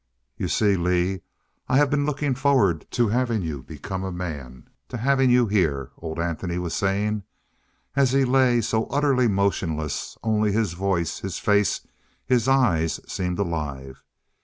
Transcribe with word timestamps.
"You 0.35 0.47
see, 0.47 0.75
Lee, 0.77 1.21
I 1.69 1.77
have 1.77 1.91
been 1.91 2.07
looking 2.07 2.33
forward 2.33 2.87
to 2.89 3.09
having 3.09 3.43
you 3.43 3.61
become 3.61 4.03
a 4.03 4.11
man 4.11 4.67
to 4.87 4.97
having 4.97 5.29
you 5.29 5.45
here," 5.45 5.91
old 5.95 6.17
Anthony 6.19 6.57
was 6.57 6.73
saying. 6.73 7.21
As 7.95 8.11
he 8.11 8.25
lay, 8.25 8.61
so 8.61 8.87
utterly 8.87 9.27
motionless, 9.27 10.17
only 10.23 10.51
his 10.53 10.73
voice, 10.73 11.19
his 11.19 11.37
face, 11.37 11.81
his 12.25 12.47
eyes, 12.47 12.99
seemed 13.05 13.37
alive. 13.37 14.01